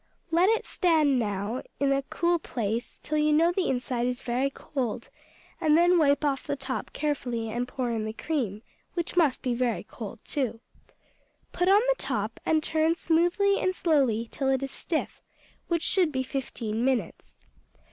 Let 0.31 0.49
it 0.49 0.65
stand 0.65 1.19
now 1.19 1.61
in 1.79 1.91
a 1.91 2.01
cool 2.01 2.39
place, 2.39 2.99
till 3.03 3.19
you 3.19 3.31
know 3.31 3.51
the 3.51 3.67
inside 3.67 4.07
is 4.07 4.23
very 4.23 4.49
cold, 4.49 5.09
and 5.61 5.77
then 5.77 5.99
wipe 5.99 6.25
off 6.25 6.47
the 6.47 6.55
top 6.55 6.91
carefully 6.91 7.51
and 7.51 7.67
pour 7.67 7.91
in 7.91 8.05
the 8.05 8.11
cream, 8.13 8.63
which 8.95 9.15
must 9.15 9.43
be 9.43 9.53
very 9.53 9.83
cold, 9.83 10.17
too. 10.25 10.59
Put 11.51 11.69
on 11.69 11.81
the 11.89 11.95
top 11.99 12.39
and 12.47 12.63
turn 12.63 12.95
smoothly 12.95 13.59
and 13.59 13.75
slowly 13.75 14.27
till 14.31 14.49
it 14.49 14.63
is 14.63 14.71
stiff, 14.71 15.21
which 15.67 15.83
should 15.83 16.11
be 16.11 16.23
fifteen 16.23 16.83
minutes. 16.83 17.37